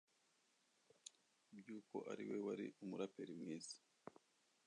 by’uko 1.59 1.97
ari 2.11 2.23
we 2.29 2.37
wari 2.45 2.65
umuraperi 2.83 3.33
mwiza 3.41 3.75